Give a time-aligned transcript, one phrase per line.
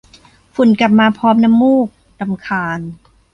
[0.55, 1.87] ฝุ่นกลับมาพร้อมน้ำมูก
[2.21, 2.79] รำคาญ